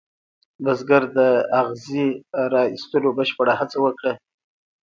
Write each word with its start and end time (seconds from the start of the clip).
بزګر 0.63 1.03
د 1.17 1.19
اغزي 1.59 2.07
را 2.53 2.63
ویستلو 2.71 3.09
بشپړه 3.17 3.53
هڅه 3.59 3.77
وکړه. 3.85 4.13